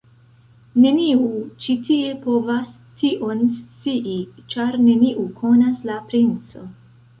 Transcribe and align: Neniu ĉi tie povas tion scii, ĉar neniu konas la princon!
Neniu 0.85 1.27
ĉi 1.65 1.75
tie 1.89 2.15
povas 2.23 2.71
tion 3.03 3.45
scii, 3.59 4.17
ĉar 4.55 4.81
neniu 4.89 5.29
konas 5.45 5.87
la 5.93 6.03
princon! 6.11 6.77